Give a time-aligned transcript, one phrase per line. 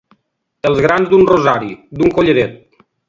[0.69, 1.69] Els grans d'un rosari,
[2.01, 2.59] d'un collaret.